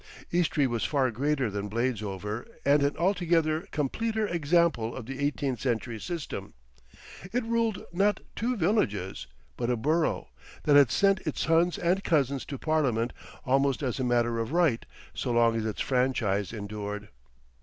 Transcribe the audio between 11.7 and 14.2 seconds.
and cousins to parliament almost as a